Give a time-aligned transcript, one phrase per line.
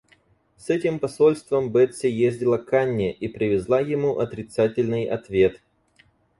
[0.57, 5.61] С этим посольством Бетси ездила к Анне и привезла ему отрицательный ответ.